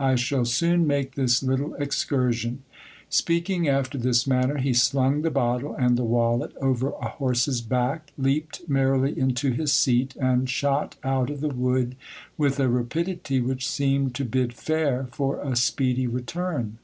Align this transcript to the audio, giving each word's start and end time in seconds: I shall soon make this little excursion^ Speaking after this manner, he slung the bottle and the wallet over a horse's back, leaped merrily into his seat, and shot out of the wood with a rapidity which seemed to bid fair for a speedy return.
I 0.00 0.14
shall 0.14 0.46
soon 0.46 0.86
make 0.86 1.14
this 1.14 1.42
little 1.42 1.72
excursion^ 1.72 2.60
Speaking 3.10 3.68
after 3.68 3.98
this 3.98 4.26
manner, 4.26 4.56
he 4.56 4.72
slung 4.72 5.20
the 5.20 5.30
bottle 5.30 5.74
and 5.74 5.98
the 5.98 6.04
wallet 6.06 6.52
over 6.58 6.92
a 7.02 7.08
horse's 7.08 7.60
back, 7.60 8.10
leaped 8.16 8.62
merrily 8.66 9.12
into 9.18 9.50
his 9.52 9.74
seat, 9.74 10.16
and 10.16 10.48
shot 10.48 10.96
out 11.04 11.28
of 11.28 11.42
the 11.42 11.48
wood 11.48 11.96
with 12.38 12.58
a 12.58 12.68
rapidity 12.70 13.42
which 13.42 13.68
seemed 13.68 14.14
to 14.14 14.24
bid 14.24 14.54
fair 14.54 15.06
for 15.12 15.38
a 15.42 15.54
speedy 15.54 16.06
return. 16.06 16.78